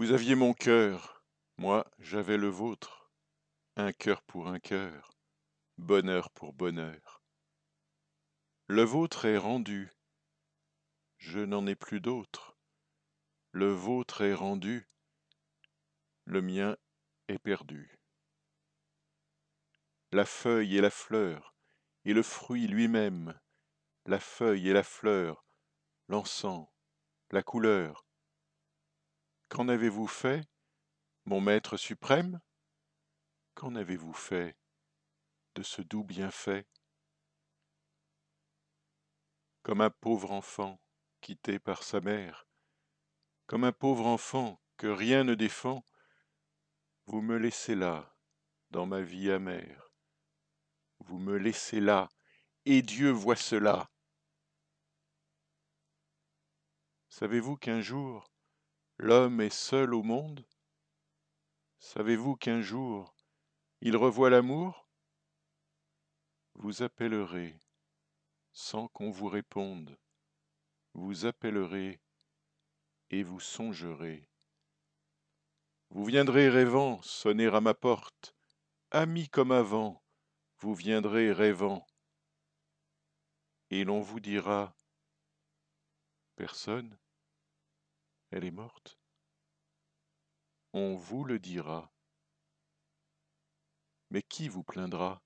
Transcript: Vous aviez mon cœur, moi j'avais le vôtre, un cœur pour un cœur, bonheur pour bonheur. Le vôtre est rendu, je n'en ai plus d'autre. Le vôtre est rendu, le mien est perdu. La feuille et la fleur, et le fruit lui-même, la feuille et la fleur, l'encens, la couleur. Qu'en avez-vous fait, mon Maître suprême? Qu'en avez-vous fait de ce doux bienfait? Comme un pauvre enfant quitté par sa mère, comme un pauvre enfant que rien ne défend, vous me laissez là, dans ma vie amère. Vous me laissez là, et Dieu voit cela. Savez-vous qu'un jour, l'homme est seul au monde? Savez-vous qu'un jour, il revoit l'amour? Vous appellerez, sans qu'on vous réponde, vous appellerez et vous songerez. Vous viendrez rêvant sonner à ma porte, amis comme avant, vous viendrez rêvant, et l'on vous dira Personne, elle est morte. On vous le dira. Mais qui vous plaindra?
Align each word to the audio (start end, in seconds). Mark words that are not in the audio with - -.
Vous 0.00 0.12
aviez 0.12 0.34
mon 0.34 0.54
cœur, 0.54 1.22
moi 1.58 1.86
j'avais 1.98 2.38
le 2.38 2.48
vôtre, 2.48 3.12
un 3.76 3.92
cœur 3.92 4.22
pour 4.22 4.48
un 4.48 4.58
cœur, 4.58 5.12
bonheur 5.76 6.30
pour 6.30 6.54
bonheur. 6.54 7.22
Le 8.66 8.82
vôtre 8.82 9.26
est 9.26 9.36
rendu, 9.36 9.92
je 11.18 11.40
n'en 11.40 11.66
ai 11.66 11.74
plus 11.74 12.00
d'autre. 12.00 12.56
Le 13.52 13.70
vôtre 13.70 14.22
est 14.22 14.32
rendu, 14.32 14.88
le 16.24 16.40
mien 16.40 16.78
est 17.28 17.38
perdu. 17.38 18.00
La 20.12 20.24
feuille 20.24 20.78
et 20.78 20.80
la 20.80 20.88
fleur, 20.88 21.54
et 22.06 22.14
le 22.14 22.22
fruit 22.22 22.68
lui-même, 22.68 23.38
la 24.06 24.18
feuille 24.18 24.70
et 24.70 24.72
la 24.72 24.82
fleur, 24.82 25.44
l'encens, 26.08 26.68
la 27.32 27.42
couleur. 27.42 28.06
Qu'en 29.50 29.66
avez-vous 29.66 30.06
fait, 30.06 30.48
mon 31.24 31.40
Maître 31.40 31.76
suprême? 31.76 32.40
Qu'en 33.56 33.74
avez-vous 33.74 34.12
fait 34.12 34.56
de 35.56 35.64
ce 35.64 35.82
doux 35.82 36.04
bienfait? 36.04 36.68
Comme 39.64 39.80
un 39.80 39.90
pauvre 39.90 40.30
enfant 40.30 40.80
quitté 41.20 41.58
par 41.58 41.82
sa 41.82 42.00
mère, 42.00 42.46
comme 43.48 43.64
un 43.64 43.72
pauvre 43.72 44.06
enfant 44.06 44.62
que 44.76 44.86
rien 44.86 45.24
ne 45.24 45.34
défend, 45.34 45.84
vous 47.06 47.20
me 47.20 47.36
laissez 47.36 47.74
là, 47.74 48.14
dans 48.70 48.86
ma 48.86 49.02
vie 49.02 49.32
amère. 49.32 49.90
Vous 51.00 51.18
me 51.18 51.36
laissez 51.36 51.80
là, 51.80 52.08
et 52.66 52.82
Dieu 52.82 53.10
voit 53.10 53.34
cela. 53.34 53.90
Savez-vous 57.08 57.56
qu'un 57.56 57.80
jour, 57.80 58.30
l'homme 59.00 59.40
est 59.40 59.54
seul 59.54 59.94
au 59.94 60.02
monde? 60.02 60.46
Savez-vous 61.78 62.36
qu'un 62.36 62.60
jour, 62.60 63.16
il 63.80 63.96
revoit 63.96 64.28
l'amour? 64.28 64.90
Vous 66.52 66.82
appellerez, 66.82 67.58
sans 68.52 68.88
qu'on 68.88 69.10
vous 69.10 69.28
réponde, 69.28 69.98
vous 70.92 71.24
appellerez 71.24 71.98
et 73.08 73.22
vous 73.22 73.40
songerez. 73.40 74.28
Vous 75.88 76.04
viendrez 76.04 76.50
rêvant 76.50 77.00
sonner 77.00 77.46
à 77.46 77.62
ma 77.62 77.72
porte, 77.72 78.36
amis 78.90 79.30
comme 79.30 79.50
avant, 79.50 80.04
vous 80.58 80.74
viendrez 80.74 81.32
rêvant, 81.32 81.86
et 83.70 83.82
l'on 83.84 84.02
vous 84.02 84.20
dira 84.20 84.76
Personne, 86.36 86.98
elle 88.30 88.44
est 88.44 88.50
morte. 88.50 88.98
On 90.72 90.94
vous 90.96 91.24
le 91.24 91.38
dira. 91.38 91.92
Mais 94.10 94.22
qui 94.22 94.48
vous 94.48 94.62
plaindra? 94.62 95.22